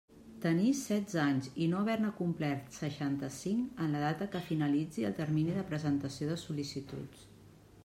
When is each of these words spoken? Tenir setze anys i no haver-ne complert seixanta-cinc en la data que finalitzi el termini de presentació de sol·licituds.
Tenir 0.43 0.69
setze 0.77 1.19
anys 1.23 1.49
i 1.65 1.67
no 1.73 1.81
haver-ne 1.81 2.09
complert 2.21 2.73
seixanta-cinc 2.79 3.85
en 3.85 3.95
la 3.97 4.03
data 4.07 4.29
que 4.37 4.43
finalitzi 4.49 5.07
el 5.13 5.17
termini 5.23 5.57
de 5.61 5.69
presentació 5.71 6.33
de 6.33 6.43
sol·licituds. 6.49 7.31